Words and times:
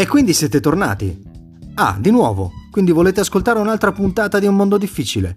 E 0.00 0.06
quindi 0.06 0.32
siete 0.32 0.60
tornati? 0.60 1.24
Ah, 1.74 1.96
di 1.98 2.12
nuovo, 2.12 2.52
quindi 2.70 2.92
volete 2.92 3.18
ascoltare 3.18 3.58
un'altra 3.58 3.90
puntata 3.90 4.38
di 4.38 4.46
Un 4.46 4.54
mondo 4.54 4.78
difficile? 4.78 5.34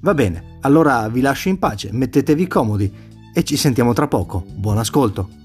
Va 0.00 0.12
bene, 0.12 0.58
allora 0.60 1.08
vi 1.08 1.22
lascio 1.22 1.48
in 1.48 1.58
pace, 1.58 1.88
mettetevi 1.90 2.46
comodi 2.46 2.92
e 3.32 3.44
ci 3.44 3.56
sentiamo 3.56 3.94
tra 3.94 4.06
poco. 4.06 4.44
Buon 4.56 4.76
ascolto! 4.76 5.43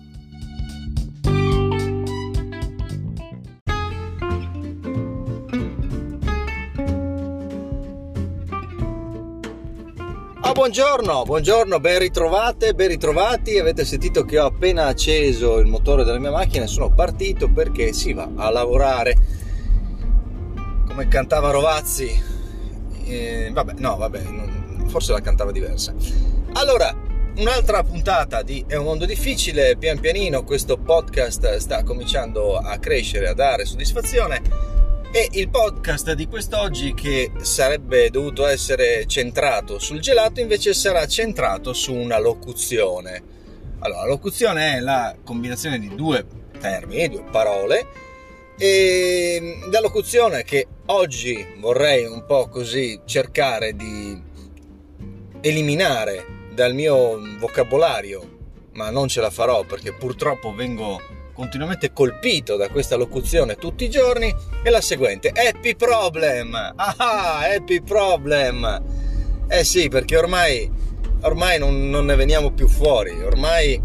Oh, 10.50 10.54
buongiorno, 10.54 11.26
buongiorno, 11.26 11.80
ben 11.80 12.00
ritrovate, 12.00 12.74
ben 12.74 12.88
ritrovati. 12.88 13.60
Avete 13.60 13.86
sentito 13.86 14.26
che 14.26 14.40
ho 14.40 14.48
appena 14.48 14.88
acceso 14.88 15.60
il 15.60 15.68
motore 15.68 16.04
della 16.04 16.18
mia 16.18 16.32
macchina 16.32 16.64
e 16.64 16.68
sono 16.68 16.92
partito 16.92 17.52
perché 17.52 17.94
si 17.94 18.14
va 18.14 18.28
a 18.36 18.50
lavorare. 18.50 19.16
Come 20.88 21.08
cantava 21.08 21.52
Rovazzi. 21.52 22.20
Eh, 23.06 23.52
vabbè, 23.54 23.74
no, 23.78 23.96
vabbè, 23.98 24.22
non, 24.24 24.88
forse 24.88 25.12
la 25.12 25.22
cantava 25.22 25.52
diversa. 25.52 25.94
Allora, 26.54 26.96
un'altra 27.38 27.84
puntata 27.84 28.42
di 28.42 28.66
È 28.68 28.76
un 28.76 28.86
mondo 28.86 29.06
difficile, 29.06 29.78
pian 29.78 30.00
pianino 30.00 30.44
questo 30.44 30.78
podcast 30.78 31.58
sta 31.58 31.84
cominciando 31.84 32.58
a 32.58 32.76
crescere, 32.80 33.28
a 33.28 33.36
dare 33.36 33.66
soddisfazione 33.66 34.80
e 35.12 35.28
il 35.32 35.50
podcast 35.50 36.14
di 36.14 36.28
quest'oggi, 36.28 36.94
che 36.94 37.32
sarebbe 37.42 38.12
dovuto 38.12 38.46
essere 38.46 39.08
centrato 39.08 39.80
sul 39.80 40.00
gelato, 40.00 40.40
invece 40.40 40.74
sarà 40.74 41.08
centrato 41.08 41.74
su 41.74 41.94
una 41.94 42.20
locuzione. 42.20 43.24
Allora, 43.80 44.02
la 44.02 44.08
locuzione 44.08 44.76
è 44.76 44.80
la 44.80 45.16
combinazione 45.24 45.80
di 45.80 45.96
due 45.96 46.26
termini, 46.60 47.10
due 47.10 47.24
parole, 47.32 47.88
e 48.58 49.58
la 49.72 49.80
locuzione 49.80 50.44
che 50.44 50.68
oggi 50.88 51.44
vorrei 51.58 52.06
un 52.06 52.26
po' 52.26 52.48
così 52.48 53.02
cercare 53.06 53.76
di 53.76 54.22
eliminare 55.42 56.26
dal 56.54 56.76
mio 56.76 57.20
vocabolario, 57.40 58.38
ma 58.74 58.92
non 58.92 59.08
ce 59.08 59.22
la 59.22 59.32
farò 59.32 59.64
perché 59.64 59.94
purtroppo 59.94 60.54
vengo 60.54 61.02
continuamente 61.40 61.94
colpito 61.94 62.58
da 62.58 62.68
questa 62.68 62.98
locuzione 62.98 63.56
tutti 63.56 63.86
i 63.86 63.90
giorni 63.90 64.36
è 64.62 64.70
la 64.70 64.82
seguente: 64.82 65.30
Happy 65.30 65.74
Problem! 65.74 66.54
Ah, 66.76 67.40
Happy 67.56 67.82
Problem! 67.82 68.84
Eh 69.48 69.64
sì, 69.64 69.88
perché 69.88 70.18
ormai, 70.18 70.70
ormai 71.22 71.58
non, 71.58 71.90
non 71.90 72.06
ne 72.06 72.16
veniamo 72.16 72.52
più 72.52 72.68
fuori, 72.68 73.24
ormai 73.24 73.82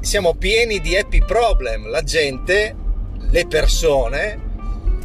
siamo 0.00 0.34
pieni 0.34 0.80
di 0.80 0.96
happy 0.96 1.18
problem. 1.24 1.88
La 1.88 2.02
gente, 2.02 2.76
le 3.18 3.46
persone, 3.48 4.50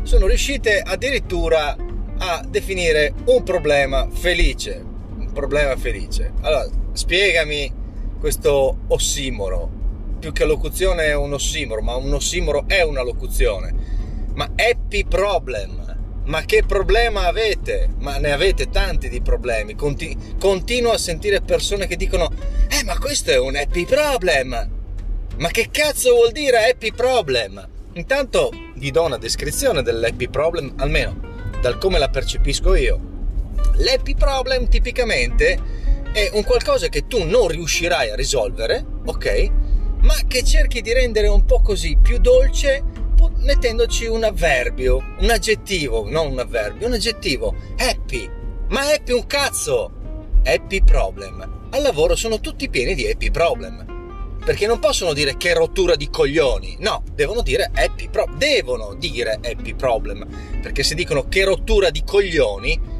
sono 0.03 0.27
riuscite 0.27 0.79
addirittura 0.79 1.75
a 2.19 2.45
definire 2.47 3.13
un 3.25 3.41
problema 3.41 4.07
felice. 4.11 4.85
Un 5.17 5.31
problema 5.33 5.75
felice. 5.75 6.31
Allora, 6.41 6.69
spiegami 6.93 7.73
questo 8.19 8.77
ossimoro 8.87 9.76
più 10.17 10.31
che 10.31 10.45
locuzione 10.45 11.05
è 11.05 11.15
un 11.15 11.33
ossimoro, 11.33 11.81
ma 11.81 11.95
un 11.95 12.13
ossimoro 12.13 12.65
è 12.67 12.81
una 12.81 13.03
locuzione. 13.03 13.73
Ma 14.33 14.49
happy 14.55 15.05
problem. 15.05 15.85
Ma 16.25 16.41
che 16.41 16.63
problema 16.67 17.27
avete? 17.27 17.89
Ma 17.99 18.17
ne 18.17 18.31
avete 18.31 18.69
tanti 18.69 19.07
di 19.07 19.21
problemi. 19.21 19.75
Conti- 19.75 20.35
continuo 20.37 20.91
a 20.91 20.97
sentire 20.97 21.41
persone 21.41 21.87
che 21.87 21.95
dicono: 21.95 22.29
Eh, 22.69 22.83
ma 22.83 22.97
questo 22.97 23.31
è 23.31 23.39
un 23.39 23.55
happy 23.55 23.85
problem. 23.85 24.69
Ma 25.37 25.49
che 25.49 25.69
cazzo 25.71 26.15
vuol 26.15 26.31
dire 26.31 26.69
happy 26.69 26.91
problem? 26.91 27.67
Intanto 27.93 28.51
vi 28.75 28.91
do 28.91 29.03
una 29.03 29.17
descrizione 29.17 29.81
dell'happy 29.81 30.27
problem, 30.27 30.73
almeno 30.77 31.19
dal 31.61 31.77
come 31.77 31.97
la 31.97 32.09
percepisco 32.09 32.75
io. 32.75 32.99
L'happy 33.77 34.15
problem 34.15 34.67
tipicamente 34.67 35.59
è 36.11 36.29
un 36.33 36.43
qualcosa 36.43 36.87
che 36.89 37.07
tu 37.07 37.23
non 37.23 37.47
riuscirai 37.47 38.09
a 38.09 38.15
risolvere, 38.15 38.85
ok? 39.05 39.51
Ma 40.01 40.15
che 40.27 40.43
cerchi 40.43 40.81
di 40.81 40.93
rendere 40.93 41.27
un 41.27 41.45
po' 41.45 41.61
così 41.61 41.97
più 42.01 42.19
dolce 42.19 42.83
mettendoci 43.47 44.05
un 44.05 44.23
avverbio, 44.23 45.01
un 45.19 45.29
aggettivo, 45.29 46.09
non 46.09 46.31
un 46.31 46.39
avverbio, 46.39 46.87
un 46.87 46.93
aggettivo, 46.93 47.55
happy. 47.77 48.29
Ma 48.69 48.81
happy 48.91 49.13
un 49.13 49.25
cazzo! 49.25 49.91
Happy 50.43 50.83
problem. 50.83 51.67
Al 51.71 51.81
lavoro 51.81 52.15
sono 52.15 52.39
tutti 52.39 52.69
pieni 52.69 52.93
di 52.93 53.09
happy 53.09 53.31
problem. 53.31 53.95
Perché 54.43 54.65
non 54.65 54.79
possono 54.79 55.13
dire 55.13 55.35
che 55.35 55.53
rottura 55.53 55.95
di 55.95 56.09
coglioni, 56.09 56.77
no, 56.79 57.03
devono 57.13 57.41
dire 57.41 57.69
happy 57.73 58.09
problem. 58.09 58.37
Devono 58.37 58.93
dire 58.95 59.39
happy 59.41 59.75
problem. 59.75 60.25
Perché 60.61 60.83
se 60.83 60.95
dicono 60.95 61.27
che 61.27 61.43
rottura 61.43 61.89
di 61.89 62.03
coglioni, 62.05 62.95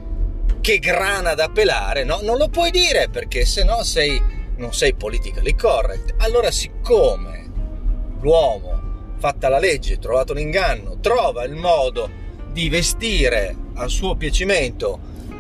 che 0.62 0.80
grana 0.80 1.34
da 1.34 1.50
pelare, 1.50 2.04
no, 2.04 2.20
non 2.22 2.38
lo 2.38 2.50
puoi 2.50 2.72
dire 2.72 3.08
perché 3.10 3.46
se 3.46 3.64
no 3.64 3.84
sei 3.84 4.22
non 4.58 4.74
sei 4.74 4.94
politically 4.94 5.56
correct. 5.56 6.14
Allora, 6.18 6.52
siccome 6.52 7.52
l'uomo, 8.22 9.16
fatta 9.18 9.50
la 9.50 9.60
legge, 9.60 10.00
trovato 10.00 10.34
l'inganno, 10.34 11.00
trova 11.00 11.44
il 11.44 11.56
modo 11.56 12.10
di 12.52 12.70
vestire 12.70 13.56
a 13.76 13.88
suo 13.88 14.16
piacimento 14.16 15.00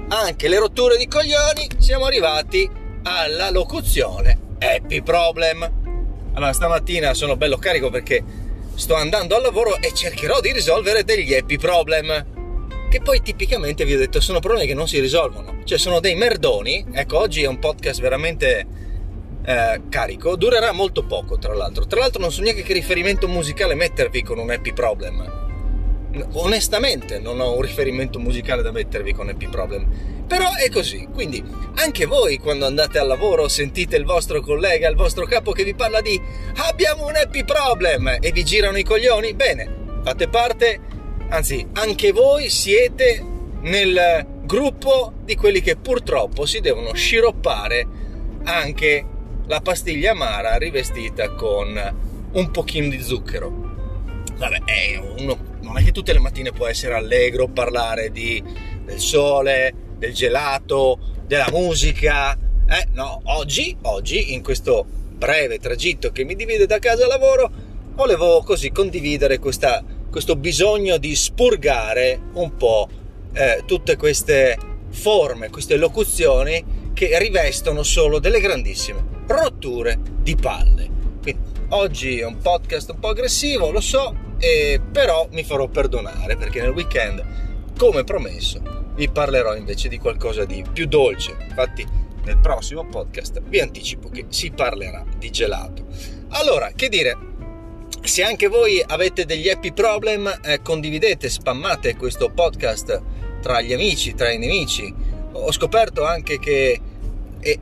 anche 0.09 0.47
le 0.47 0.59
rotture 0.59 0.97
di 0.97 1.07
coglioni, 1.07 1.67
siamo 1.79 2.05
arrivati 2.05 2.69
alla 3.03 3.49
locuzione 3.49 4.45
happy 4.59 5.01
problem. 5.01 5.71
Allora, 6.33 6.53
stamattina 6.53 7.13
sono 7.13 7.35
bello 7.35 7.57
carico 7.57 7.89
perché 7.89 8.23
sto 8.75 8.95
andando 8.95 9.35
al 9.35 9.41
lavoro 9.41 9.77
e 9.77 9.93
cercherò 9.93 10.39
di 10.39 10.51
risolvere 10.51 11.03
degli 11.03 11.33
happy 11.33 11.57
problem. 11.57 12.35
Che 12.89 13.01
poi 13.01 13.21
tipicamente 13.21 13.83
vi 13.83 13.95
ho 13.95 13.97
detto 13.97 14.21
sono 14.21 14.39
problemi 14.39 14.65
che 14.65 14.73
non 14.73 14.87
si 14.87 14.99
risolvono, 14.99 15.57
cioè 15.65 15.77
sono 15.77 15.99
dei 15.99 16.15
merdoni. 16.15 16.85
Ecco, 16.93 17.19
oggi 17.19 17.43
è 17.43 17.47
un 17.47 17.59
podcast 17.59 17.99
veramente 17.99 18.65
eh, 19.47 19.83
carico 19.87 20.35
durerà 20.35 20.73
molto 20.73 21.05
poco 21.05 21.37
tra 21.37 21.53
l'altro. 21.53 21.87
Tra 21.87 22.01
l'altro 22.01 22.19
non 22.19 22.33
so 22.33 22.41
neanche 22.41 22.63
che 22.63 22.73
riferimento 22.73 23.29
musicale 23.29 23.75
mettervi 23.75 24.21
con 24.21 24.39
un 24.39 24.49
happy 24.49 24.73
problem. 24.73 25.45
Onestamente 26.33 27.19
non 27.19 27.39
ho 27.39 27.55
un 27.55 27.61
riferimento 27.61 28.19
musicale 28.19 28.61
da 28.61 28.71
mettervi 28.71 29.13
con 29.13 29.29
happy 29.29 29.47
problem. 29.47 30.25
Però 30.27 30.53
è 30.55 30.69
così 30.69 31.07
quindi 31.13 31.41
anche 31.75 32.05
voi 32.05 32.37
quando 32.39 32.65
andate 32.65 32.99
al 32.99 33.07
lavoro 33.07 33.47
sentite 33.47 33.95
il 33.95 34.03
vostro 34.03 34.41
collega 34.41 34.89
il 34.89 34.97
vostro 34.97 35.25
capo 35.25 35.53
che 35.53 35.63
vi 35.63 35.73
parla 35.73 36.01
di 36.01 36.19
abbiamo 36.55 37.05
un 37.07 37.15
happy 37.15 37.45
problem 37.45 38.17
e 38.19 38.31
vi 38.33 38.43
girano 38.43 38.77
i 38.77 38.83
coglioni? 38.83 39.33
Bene 39.33 40.01
fate 40.03 40.27
parte 40.27 40.79
anzi 41.29 41.65
anche 41.71 42.11
voi 42.11 42.49
siete 42.49 43.23
nel 43.61 44.27
gruppo 44.43 45.13
di 45.23 45.35
quelli 45.35 45.61
che 45.61 45.77
purtroppo 45.77 46.45
si 46.45 46.59
devono 46.59 46.93
sciroppare 46.93 47.87
anche 48.43 49.15
la 49.47 49.61
pastiglia 49.61 50.11
amara 50.11 50.57
rivestita 50.57 51.29
con 51.29 51.95
un 52.31 52.51
pochino 52.51 52.89
di 52.89 53.01
zucchero. 53.01 53.65
Vabbè, 54.35 54.63
è 54.65 54.97
uno, 54.97 55.37
non 55.61 55.77
è 55.77 55.83
che 55.83 55.91
tutte 55.91 56.13
le 56.13 56.19
mattine 56.19 56.51
può 56.51 56.67
essere 56.67 56.93
allegro, 56.93 57.47
parlare 57.47 58.11
di, 58.11 58.43
del 58.83 58.99
sole, 58.99 59.73
del 59.97 60.13
gelato, 60.13 60.99
della 61.25 61.47
musica. 61.49 62.33
Eh, 62.67 62.87
no, 62.91 63.21
oggi, 63.25 63.75
oggi, 63.83 64.33
in 64.33 64.43
questo 64.43 64.85
breve 64.85 65.59
tragitto 65.59 66.11
che 66.11 66.25
mi 66.25 66.35
divide 66.35 66.65
da 66.65 66.79
casa 66.79 67.03
al 67.03 67.09
lavoro, 67.09 67.49
volevo 67.95 68.43
così 68.43 68.71
condividere 68.71 69.39
questa, 69.39 69.81
questo 70.11 70.35
bisogno 70.35 70.97
di 70.97 71.15
spurgare 71.15 72.19
un 72.33 72.55
po' 72.57 72.89
eh, 73.31 73.63
tutte 73.65 73.95
queste 73.95 74.57
forme, 74.89 75.49
queste 75.49 75.77
locuzioni 75.77 76.91
che 76.93 77.17
rivestono 77.17 77.81
solo 77.83 78.19
delle 78.19 78.41
grandissime 78.41 79.16
rotture 79.27 79.99
di 80.21 80.35
palle. 80.35 80.89
Quindi 81.21 81.41
oggi 81.69 82.19
è 82.19 82.25
un 82.25 82.37
podcast 82.37 82.89
un 82.91 82.99
po' 82.99 83.09
aggressivo, 83.09 83.71
lo 83.71 83.81
so, 83.81 84.15
eh, 84.39 84.79
però 84.91 85.27
mi 85.31 85.43
farò 85.43 85.67
perdonare 85.67 86.35
perché 86.37 86.61
nel 86.61 86.71
weekend, 86.71 87.23
come 87.77 88.03
promesso, 88.03 88.61
vi 88.95 89.09
parlerò 89.09 89.55
invece 89.55 89.89
di 89.89 89.99
qualcosa 89.99 90.45
di 90.45 90.63
più 90.71 90.87
dolce. 90.87 91.35
Infatti 91.47 91.85
nel 92.23 92.39
prossimo 92.39 92.85
podcast 92.85 93.41
vi 93.43 93.59
anticipo 93.59 94.09
che 94.09 94.25
si 94.29 94.51
parlerà 94.51 95.05
di 95.17 95.29
gelato. 95.29 95.85
Allora, 96.29 96.71
che 96.75 96.89
dire, 96.89 97.17
se 98.01 98.23
anche 98.23 98.47
voi 98.47 98.83
avete 98.85 99.25
degli 99.25 99.49
happy 99.49 99.71
problem, 99.71 100.39
eh, 100.43 100.61
condividete, 100.61 101.29
spammate 101.29 101.95
questo 101.95 102.29
podcast 102.29 103.01
tra 103.41 103.61
gli 103.61 103.73
amici, 103.73 104.13
tra 104.13 104.31
i 104.31 104.37
nemici. 104.37 104.93
Ho 105.33 105.51
scoperto 105.51 106.03
anche 106.03 106.39
che 106.39 106.81
e 107.39 107.59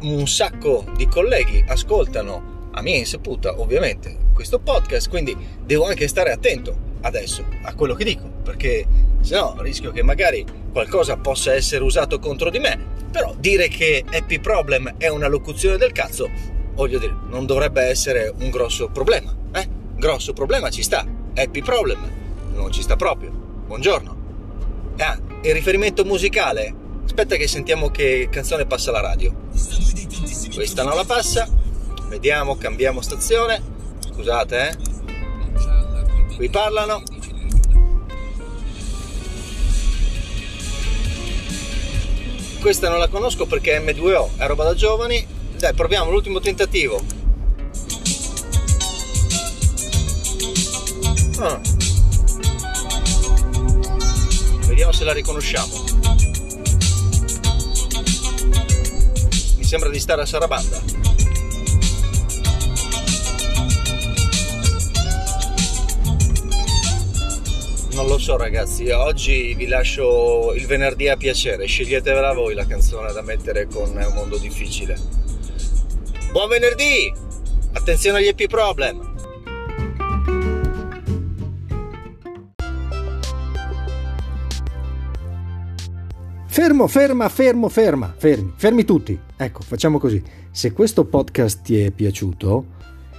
un 0.00 0.26
sacco 0.26 0.84
di 0.96 1.06
colleghi 1.08 1.64
ascoltano 1.66 2.70
a 2.72 2.82
mia 2.82 2.96
insaputa 2.96 3.60
ovviamente 3.60 4.26
questo 4.32 4.60
podcast, 4.60 5.08
quindi 5.08 5.36
devo 5.64 5.86
anche 5.86 6.06
stare 6.06 6.30
attento 6.30 6.86
adesso 7.00 7.44
a 7.62 7.74
quello 7.74 7.94
che 7.94 8.04
dico, 8.04 8.28
perché 8.42 8.86
se 9.20 9.34
no 9.34 9.56
rischio 9.58 9.90
che 9.90 10.02
magari 10.02 10.44
qualcosa 10.70 11.16
possa 11.16 11.54
essere 11.54 11.82
usato 11.82 12.18
contro 12.18 12.50
di 12.50 12.60
me, 12.60 12.78
però 13.10 13.34
dire 13.36 13.68
che 13.68 14.04
Happy 14.08 14.38
Problem 14.38 14.94
è 14.98 15.08
una 15.08 15.26
locuzione 15.26 15.76
del 15.76 15.92
cazzo, 15.92 16.30
voglio 16.74 16.98
dire, 16.98 17.14
non 17.28 17.46
dovrebbe 17.46 17.82
essere 17.82 18.32
un 18.38 18.50
grosso 18.50 18.88
problema, 18.88 19.34
eh? 19.52 19.68
Grosso 19.96 20.32
problema 20.32 20.70
ci 20.70 20.82
sta, 20.82 21.04
Happy 21.34 21.62
Problem, 21.62 21.98
non 22.54 22.70
ci 22.70 22.82
sta 22.82 22.94
proprio. 22.94 23.30
Buongiorno. 23.66 24.16
Ah, 24.98 25.18
il 25.42 25.52
riferimento 25.52 26.04
musicale. 26.04 26.77
Aspetta 27.08 27.36
che 27.36 27.48
sentiamo 27.48 27.90
che 27.90 28.28
canzone 28.30 28.66
passa 28.66 28.92
la 28.92 29.00
radio. 29.00 29.34
Questa 30.54 30.84
non 30.84 30.94
la 30.94 31.04
passa. 31.04 31.48
Vediamo, 32.08 32.56
cambiamo 32.56 33.00
stazione. 33.00 33.60
Scusate, 34.12 34.68
eh. 34.68 34.76
Qui 36.36 36.48
parlano. 36.50 37.02
Questa 42.60 42.88
non 42.90 42.98
la 42.98 43.08
conosco 43.08 43.46
perché 43.46 43.76
è 43.76 43.80
M2O, 43.80 44.36
è 44.36 44.46
roba 44.46 44.64
da 44.64 44.74
giovani. 44.74 45.26
Dai, 45.56 45.72
proviamo 45.74 46.10
l'ultimo 46.10 46.38
tentativo. 46.40 47.02
Ah. 51.38 51.60
Vediamo 54.66 54.92
se 54.92 55.04
la 55.04 55.12
riconosciamo. 55.12 56.37
Sembra 59.68 59.90
di 59.90 60.00
stare 60.00 60.22
a 60.22 60.24
Sarabanda. 60.24 60.80
non 67.92 68.06
lo 68.06 68.16
so 68.16 68.36
ragazzi, 68.36 68.88
oggi 68.90 69.52
vi 69.54 69.66
lascio 69.66 70.54
il 70.54 70.64
venerdì 70.66 71.08
a 71.08 71.16
piacere, 71.16 71.66
sceglietevela 71.66 72.32
voi 72.32 72.54
la 72.54 72.64
canzone 72.64 73.12
da 73.12 73.20
mettere 73.20 73.66
con 73.66 73.90
un 73.90 74.12
mondo 74.14 74.38
difficile. 74.38 74.96
Buon 76.30 76.48
venerdì! 76.48 77.12
Attenzione 77.72 78.18
agli 78.18 78.28
EP 78.28 78.46
problem! 78.46 79.16
Fermo, 86.46 86.86
ferma, 86.86 87.28
fermo, 87.28 87.68
ferma, 87.68 88.14
fermi, 88.16 88.52
fermi 88.56 88.84
tutti. 88.84 89.27
Ecco, 89.40 89.62
facciamo 89.62 89.98
così. 89.98 90.20
Se 90.50 90.72
questo 90.72 91.04
podcast 91.04 91.62
ti 91.62 91.78
è 91.78 91.92
piaciuto, 91.92 92.76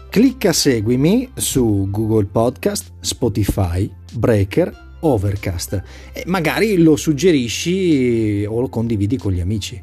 Clicca 0.09 0.53
seguimi 0.53 1.29
su 1.35 1.87
Google 1.89 2.25
Podcast, 2.25 2.93
Spotify, 2.99 3.89
Breaker, 4.13 4.97
Overcast 5.01 5.83
e 6.11 6.23
magari 6.25 6.77
lo 6.77 6.95
suggerisci 6.95 8.43
o 8.45 8.59
lo 8.59 8.69
condividi 8.69 9.17
con 9.17 9.31
gli 9.31 9.39
amici. 9.39 9.79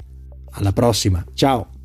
Alla 0.50 0.72
prossima, 0.72 1.24
ciao! 1.32 1.75